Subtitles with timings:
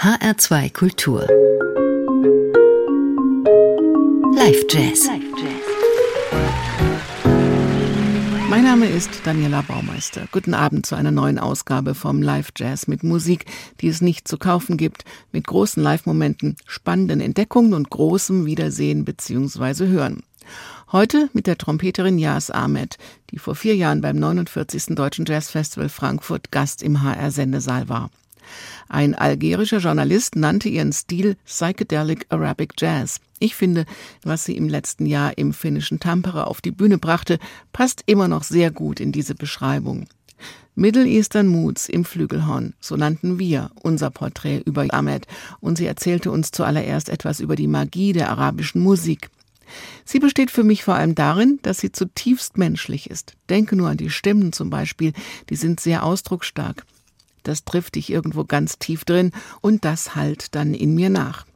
[0.00, 1.26] HR2 Kultur.
[4.32, 5.08] Live Jazz.
[8.48, 10.28] Mein Name ist Daniela Baumeister.
[10.30, 13.46] Guten Abend zu einer neuen Ausgabe vom Live Jazz mit Musik,
[13.80, 19.88] die es nicht zu kaufen gibt, mit großen Live-Momenten, spannenden Entdeckungen und großem Wiedersehen bzw.
[19.88, 20.22] Hören.
[20.92, 22.98] Heute mit der Trompeterin Yas Ahmed,
[23.32, 24.94] die vor vier Jahren beim 49.
[24.94, 28.10] Deutschen Jazzfestival Frankfurt Gast im HR-Sendesaal war.
[28.88, 33.20] Ein algerischer Journalist nannte ihren Stil Psychedelic Arabic Jazz.
[33.38, 33.84] Ich finde,
[34.22, 37.38] was sie im letzten Jahr im finnischen Tampere auf die Bühne brachte,
[37.72, 40.06] passt immer noch sehr gut in diese Beschreibung.
[40.74, 45.26] Middle Eastern Moods im Flügelhorn, so nannten wir unser Porträt über Ahmed,
[45.60, 49.28] und sie erzählte uns zuallererst etwas über die Magie der arabischen Musik.
[50.04, 53.34] Sie besteht für mich vor allem darin, dass sie zutiefst menschlich ist.
[53.50, 55.12] Denke nur an die Stimmen zum Beispiel,
[55.50, 56.86] die sind sehr ausdrucksstark
[57.42, 61.46] das trifft dich irgendwo ganz tief drin und das halt dann in mir nach.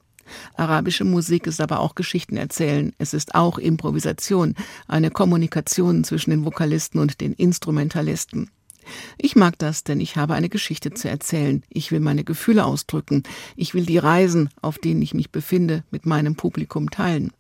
[0.55, 2.93] Arabische Musik ist aber auch Geschichten erzählen.
[2.99, 4.55] Es ist auch Improvisation,
[4.89, 8.51] eine Kommunikation zwischen den Vokalisten und den Instrumentalisten.
[9.19, 11.63] Ich mag das, denn ich habe eine Geschichte zu erzählen.
[11.69, 13.23] Ich will meine Gefühle ausdrücken.
[13.57, 17.33] Ich will die Reisen, auf denen ich mich befinde, mit meinem Publikum teilen.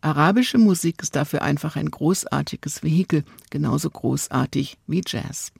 [0.00, 5.52] Arabische Musik ist dafür einfach ein großartiges Vehikel, genauso großartig wie Jazz.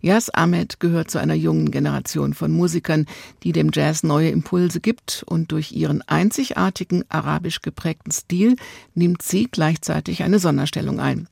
[0.00, 3.06] Yas Ahmed gehört zu einer jungen Generation von Musikern,
[3.42, 8.56] die dem Jazz neue Impulse gibt und durch ihren einzigartigen arabisch geprägten Stil
[8.94, 11.28] nimmt sie gleichzeitig eine Sonderstellung ein.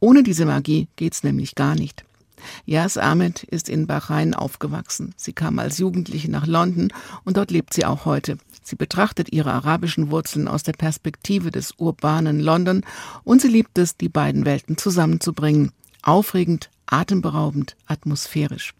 [0.00, 2.04] Ohne diese Magie geht's nämlich gar nicht.
[2.66, 5.14] Yas Ahmed ist in Bahrain aufgewachsen.
[5.16, 6.92] Sie kam als Jugendliche nach London
[7.24, 8.38] und dort lebt sie auch heute.
[8.62, 12.82] Sie betrachtet ihre arabischen Wurzeln aus der Perspektive des urbanen London
[13.24, 15.72] und sie liebt es, die beiden Welten zusammenzubringen.
[16.02, 18.74] Aufregend, atemberaubend, atmosphärisch.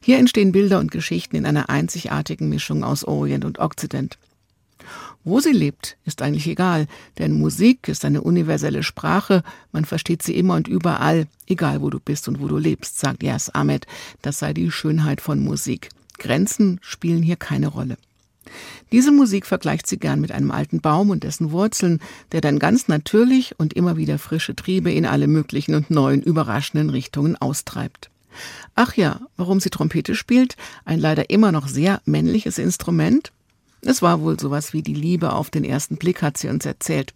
[0.00, 4.18] Hier entstehen Bilder und Geschichten in einer einzigartigen Mischung aus Orient und Okzident.
[5.24, 6.86] Wo sie lebt, ist eigentlich egal,
[7.18, 9.42] denn Musik ist eine universelle Sprache,
[9.72, 13.22] man versteht sie immer und überall, egal wo du bist und wo du lebst, sagt
[13.22, 13.86] Yas Ahmed,
[14.22, 15.90] das sei die Schönheit von Musik.
[16.18, 17.96] Grenzen spielen hier keine Rolle.
[18.92, 22.00] Diese Musik vergleicht sie gern mit einem alten Baum und dessen Wurzeln,
[22.32, 26.90] der dann ganz natürlich und immer wieder frische Triebe in alle möglichen und neuen überraschenden
[26.90, 28.10] Richtungen austreibt.
[28.74, 33.32] Ach ja, warum sie Trompete spielt, ein leider immer noch sehr männliches Instrument?
[33.82, 37.14] Es war wohl sowas wie die Liebe auf den ersten Blick, hat sie uns erzählt.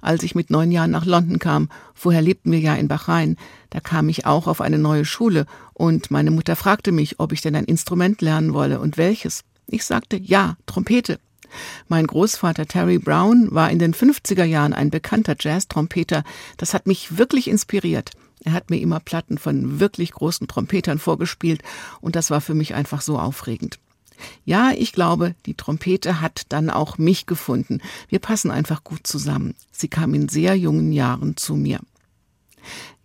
[0.00, 3.36] Als ich mit neun Jahren nach London kam, vorher lebten wir ja in Bahrain,
[3.70, 7.40] da kam ich auch auf eine neue Schule und meine Mutter fragte mich, ob ich
[7.40, 9.42] denn ein Instrument lernen wolle und welches.
[9.66, 11.18] Ich sagte ja, Trompete.
[11.88, 16.24] Mein Großvater Terry Brown war in den 50er Jahren ein bekannter Jazz-Trompeter.
[16.56, 18.10] Das hat mich wirklich inspiriert.
[18.44, 21.62] Er hat mir immer Platten von wirklich großen Trompetern vorgespielt
[22.00, 23.78] und das war für mich einfach so aufregend.
[24.44, 27.80] Ja, ich glaube, die Trompete hat dann auch mich gefunden.
[28.08, 29.54] Wir passen einfach gut zusammen.
[29.72, 31.80] Sie kam in sehr jungen Jahren zu mir.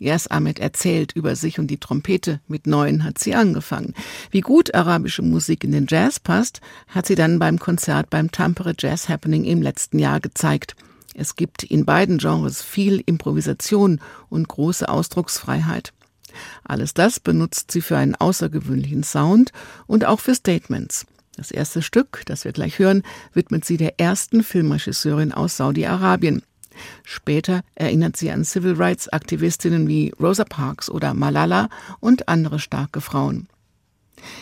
[0.02, 2.40] Yas Ahmed erzählt über sich und die Trompete.
[2.48, 3.94] Mit neun hat sie angefangen.
[4.32, 8.74] Wie gut arabische Musik in den Jazz passt, hat sie dann beim Konzert beim Tampere
[8.78, 10.76] Jazz Happening im letzten Jahr gezeigt.
[11.14, 15.94] Es gibt in beiden Genres viel Improvisation und große Ausdrucksfreiheit.
[16.64, 19.52] Alles das benutzt sie für einen außergewöhnlichen Sound
[19.86, 21.06] und auch für Statements.
[21.36, 26.42] Das erste Stück, das wir gleich hören, widmet sie der ersten Filmregisseurin aus Saudi-Arabien.
[27.04, 31.70] Später erinnert sie an Civil Rights Aktivistinnen wie Rosa Parks oder Malala
[32.00, 33.48] und andere starke Frauen.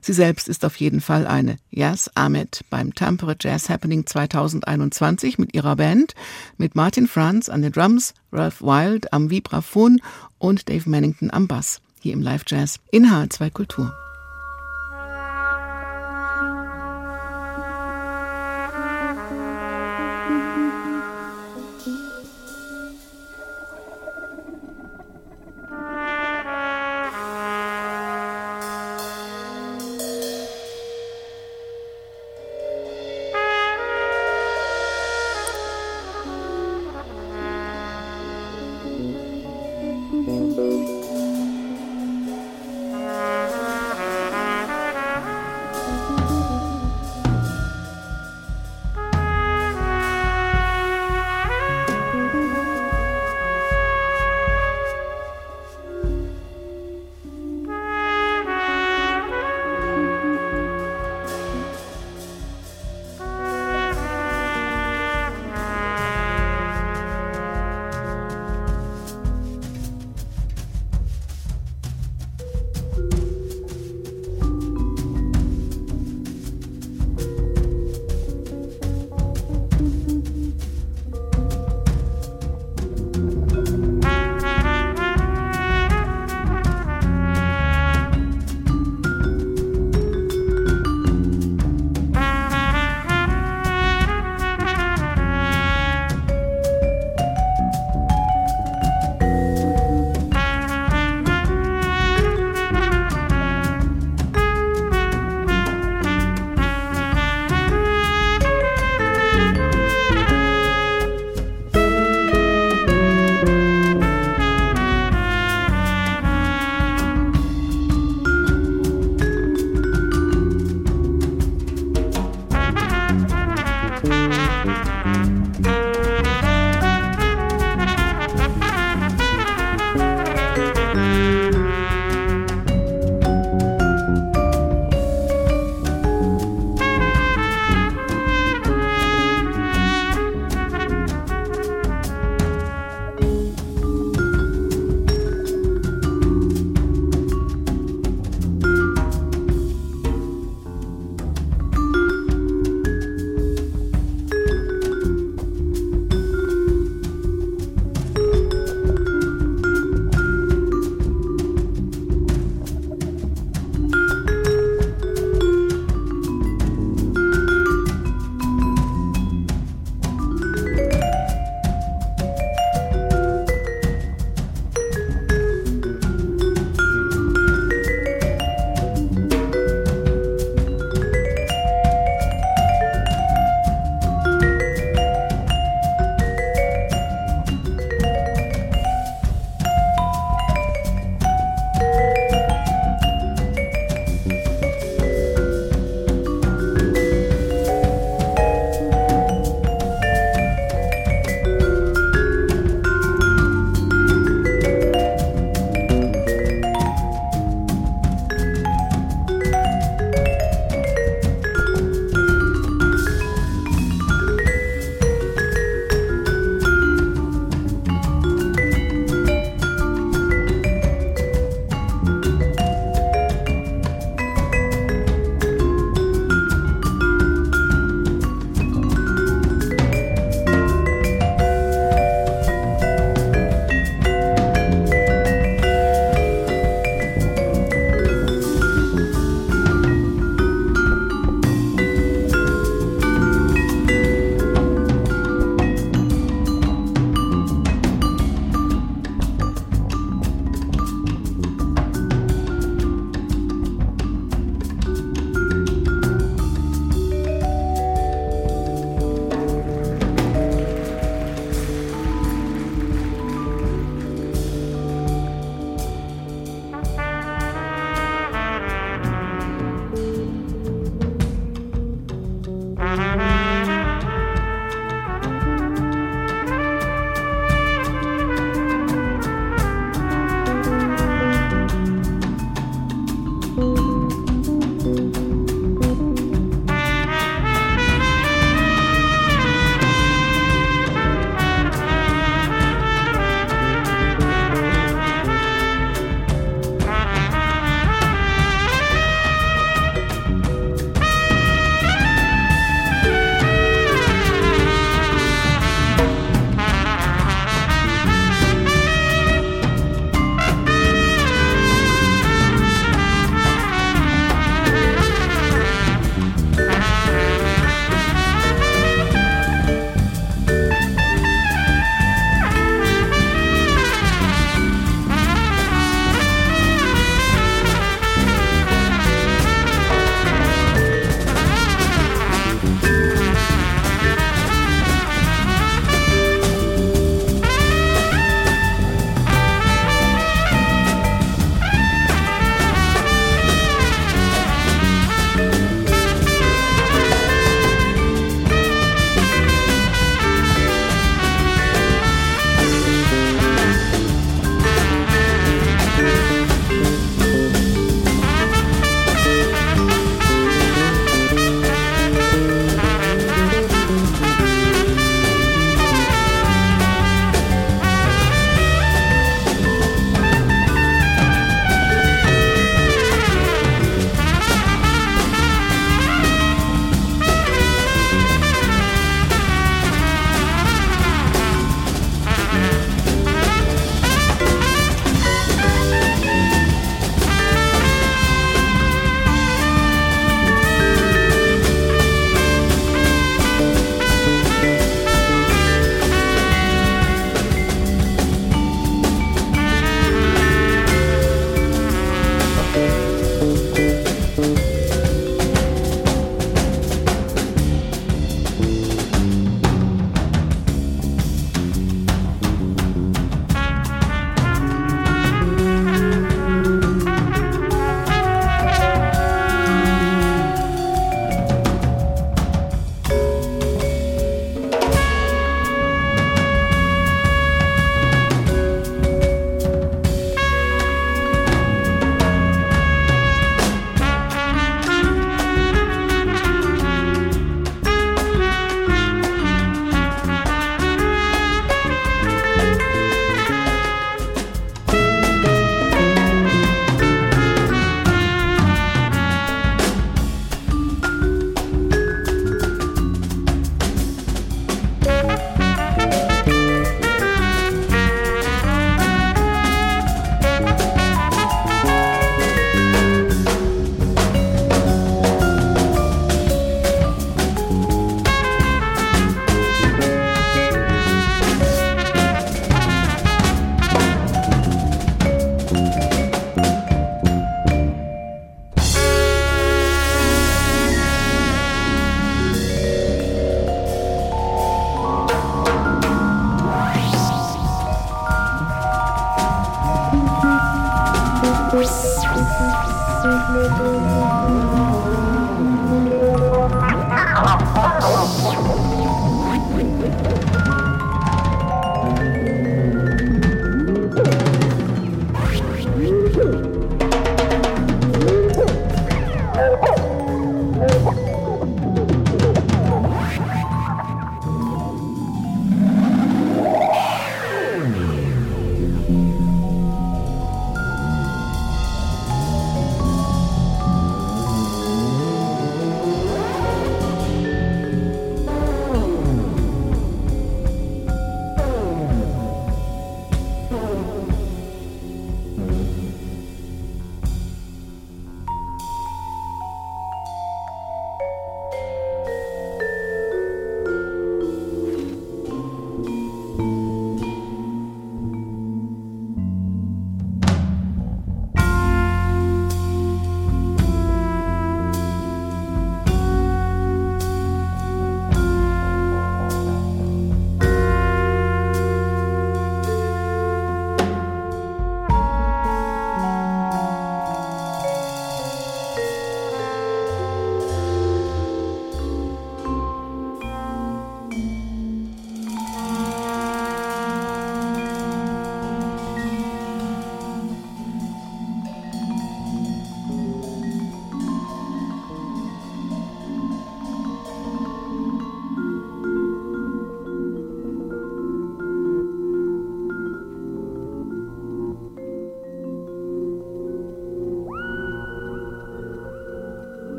[0.00, 5.54] Sie selbst ist auf jeden Fall eine Yas Ahmed beim Tampere Jazz Happening 2021 mit
[5.54, 6.14] ihrer Band,
[6.56, 10.00] mit Martin Franz an den Drums, Ralph Wild am Vibraphon
[10.38, 14.01] und Dave Mannington am Bass, hier im Live Jazz in H2 Kultur.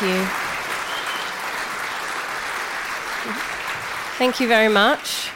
[0.00, 0.26] You.
[4.18, 5.30] Thank you very much.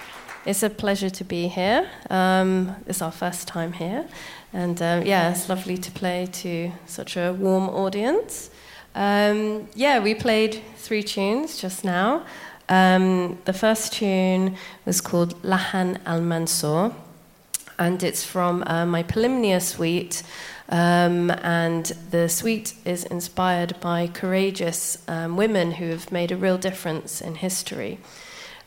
[0.45, 1.90] It's a pleasure to be here.
[2.09, 4.07] Um, it's our first time here.
[4.53, 8.51] And um, yeah, it's lovely to play to such a warm audience.
[8.95, 12.25] Um, yeah, we played three tunes just now.
[12.69, 16.92] Um, the first tune was called Lahan al Mansur,
[17.79, 20.23] and it's from uh, my Polymnia suite.
[20.68, 26.59] Um, and the suite is inspired by courageous um, women who have made a real
[26.59, 27.98] difference in history.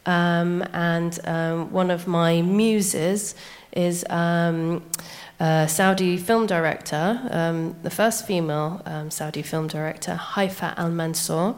[0.05, 3.35] Um, and um, one of my muses
[3.73, 4.81] is um,
[5.39, 11.55] a Saudi film director, um, the first female Saudi film director, Haifa Al Mansour.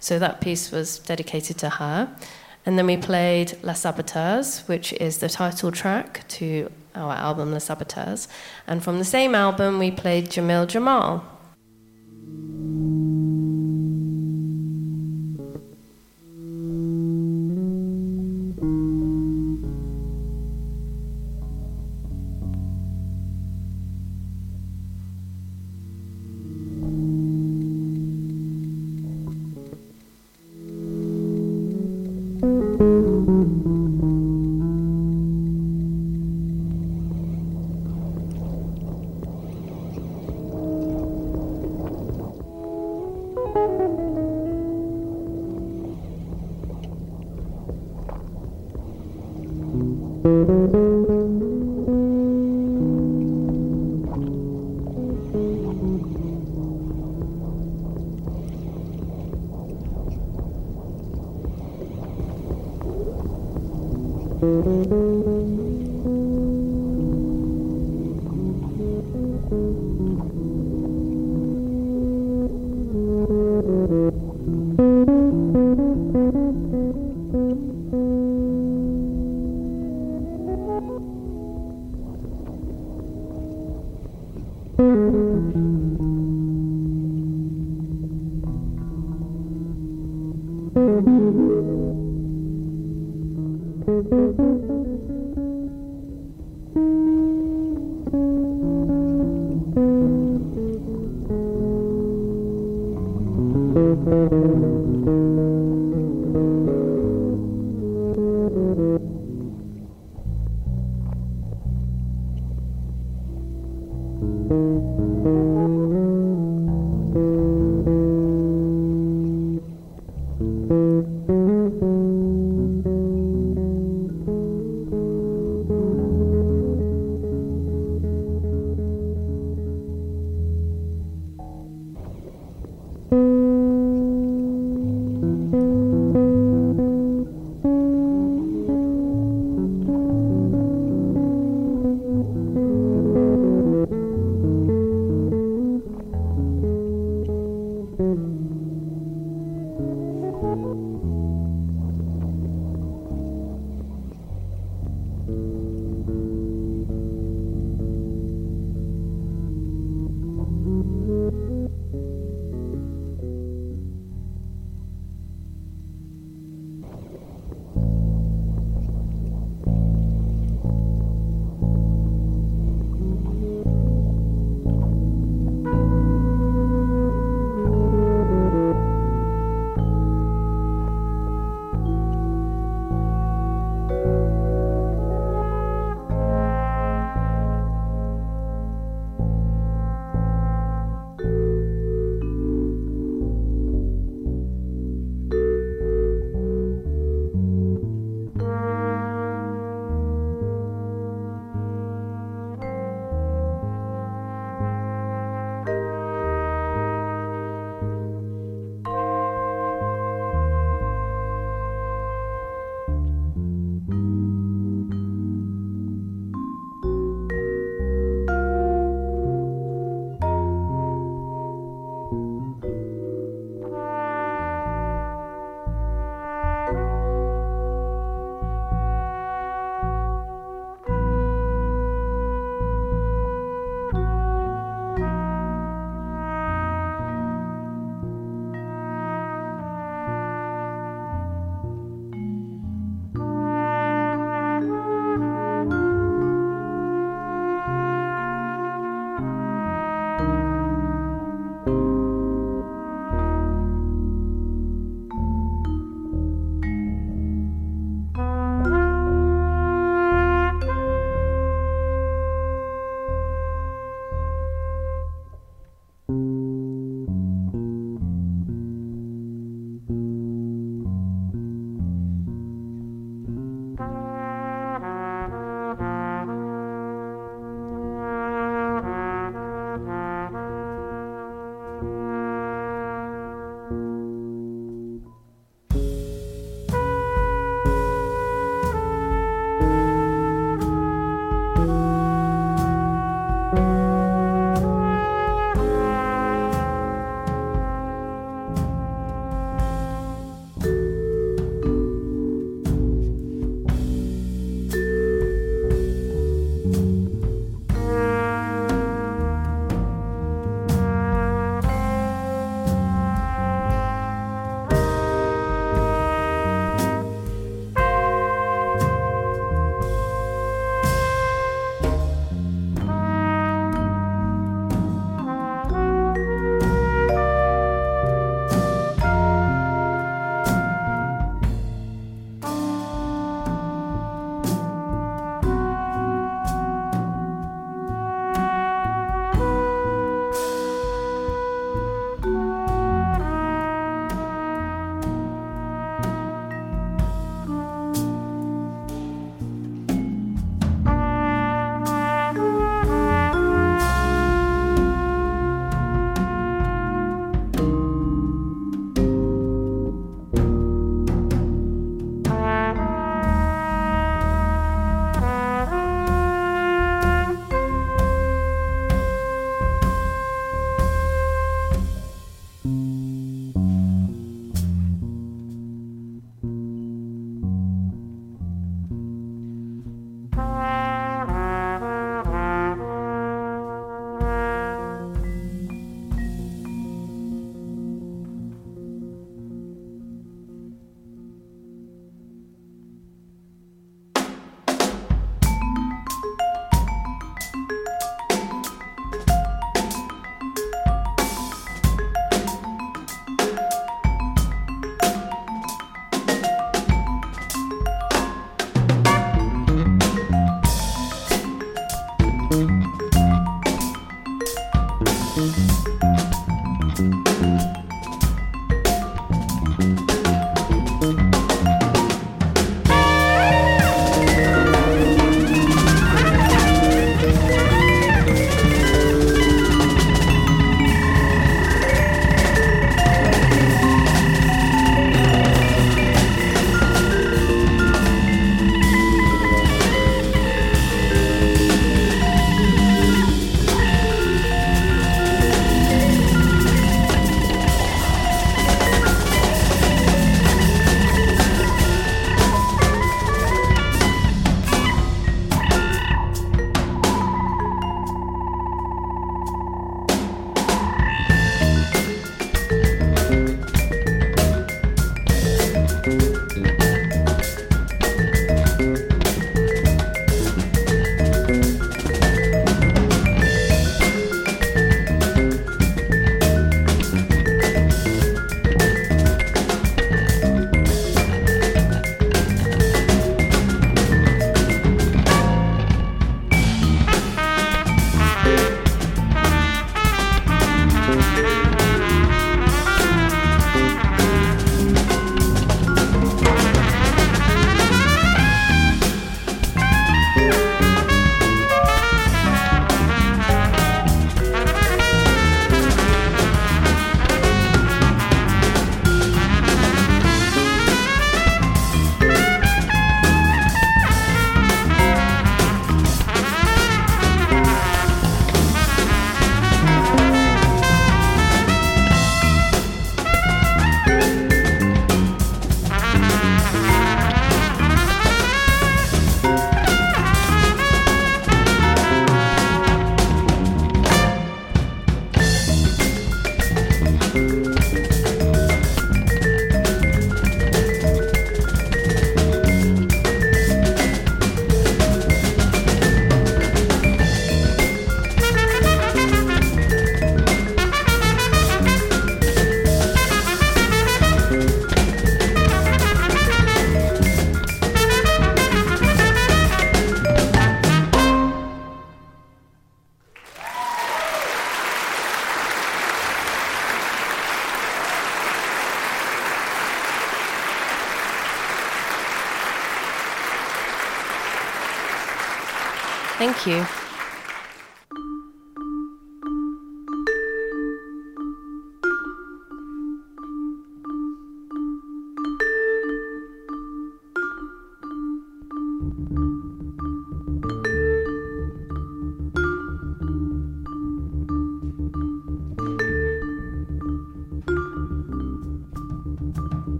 [0.00, 2.14] So that piece was dedicated to her.
[2.64, 7.58] And then we played La Saboteurs, which is the title track to our album, La
[7.58, 8.28] Saboteurs.
[8.66, 11.24] And from the same album, we played Jamil Jamal.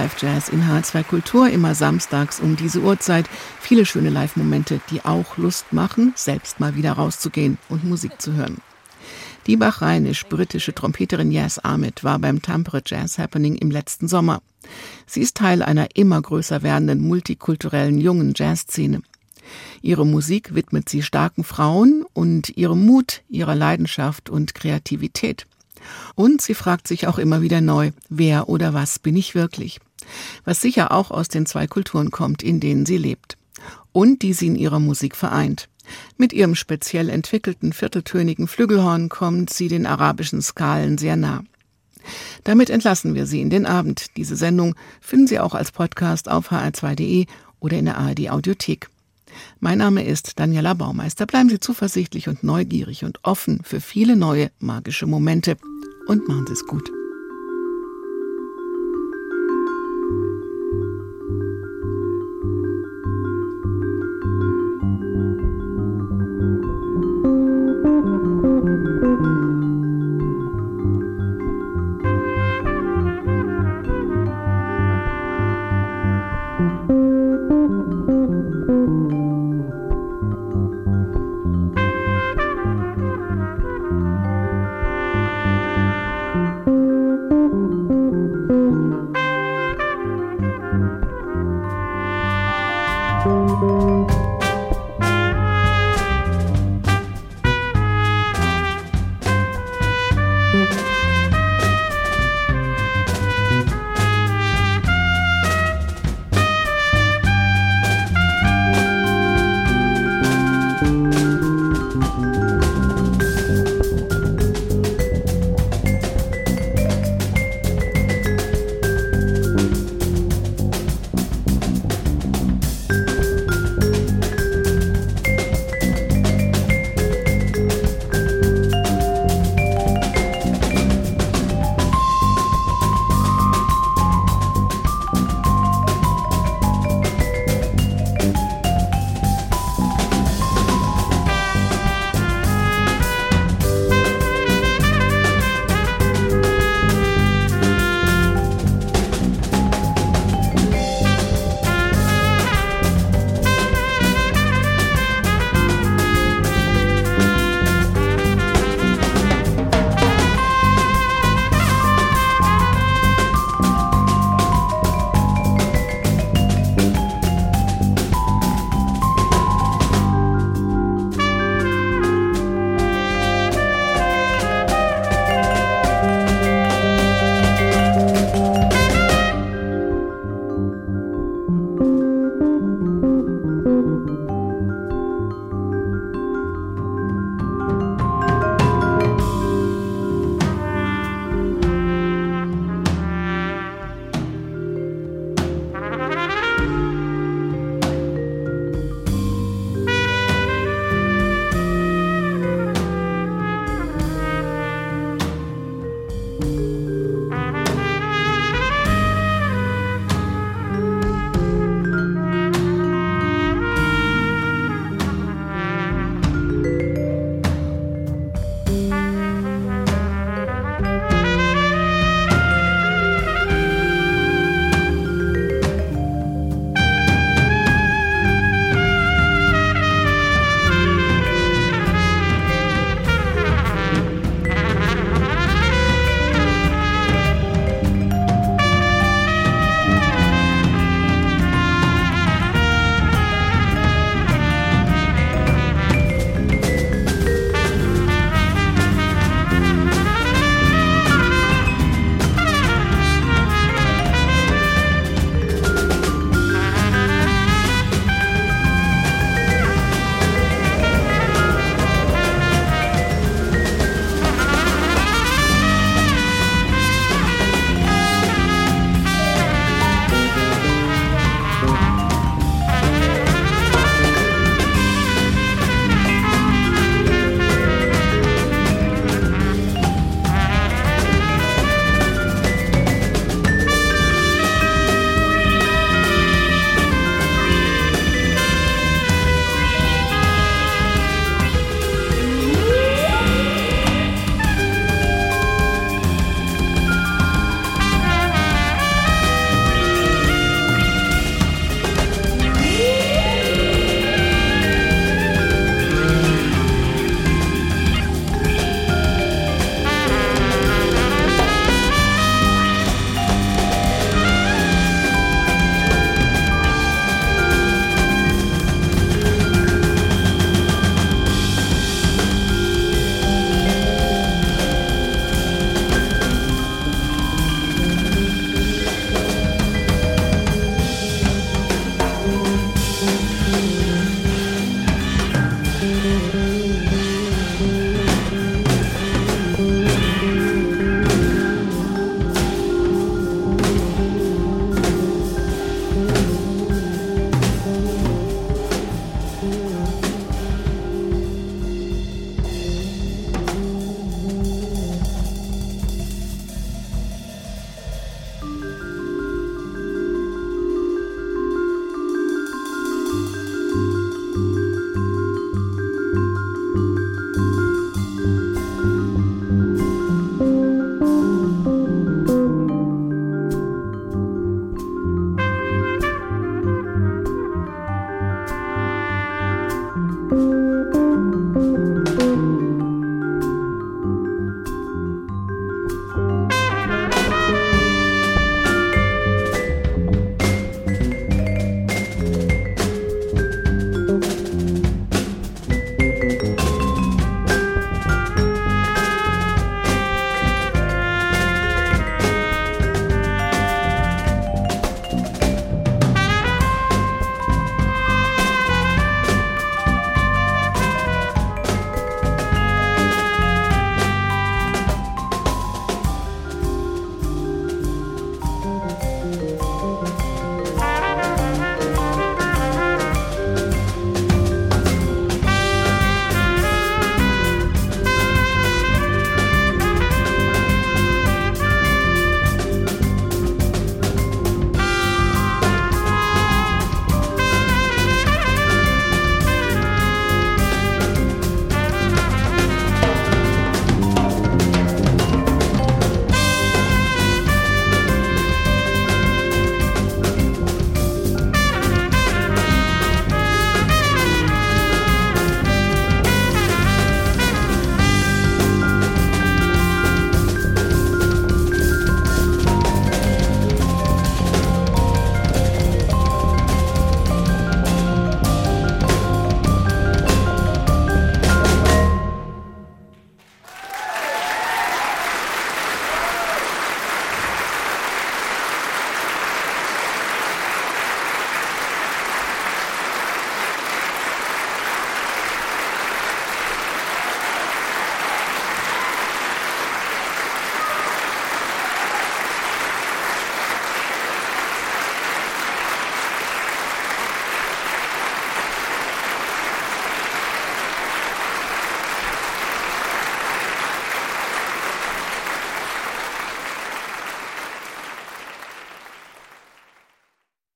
[0.00, 3.28] Den Live-Jazz in H2 Kultur immer samstags um diese Uhrzeit.
[3.60, 8.62] Viele schöne Live-Momente, die auch Lust machen, selbst mal wieder rauszugehen und Musik zu hören.
[9.46, 14.40] Die bachrheinisch-britische Trompeterin Yas Ahmed war beim Tampere Jazz Happening im letzten Sommer.
[15.06, 19.02] Sie ist Teil einer immer größer werdenden multikulturellen jungen Jazzszene.
[19.82, 25.46] Ihre Musik widmet sie starken Frauen und ihrem Mut, ihrer Leidenschaft und Kreativität.
[26.14, 29.78] Und sie fragt sich auch immer wieder neu, wer oder was bin ich wirklich?
[30.44, 33.36] Was sicher auch aus den zwei Kulturen kommt, in denen sie lebt.
[33.92, 35.68] Und die sie in ihrer Musik vereint.
[36.16, 41.42] Mit ihrem speziell entwickelten vierteltönigen Flügelhorn kommt sie den arabischen Skalen sehr nah.
[42.44, 44.16] Damit entlassen wir Sie in den Abend.
[44.16, 47.26] Diese Sendung finden Sie auch als Podcast auf hr2.de
[47.60, 48.88] oder in der ARD Audiothek.
[49.60, 51.26] Mein Name ist Daniela Baumeister.
[51.26, 55.56] Bleiben Sie zuversichtlich und neugierig und offen für viele neue magische Momente
[56.06, 56.90] und machen Sie es gut.